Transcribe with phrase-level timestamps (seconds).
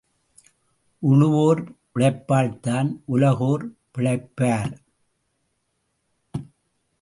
[1.03, 1.61] உழுவோர்
[1.95, 3.65] உழைப்பால்தான் உலகோர்
[3.97, 4.73] பிழைப்பார்.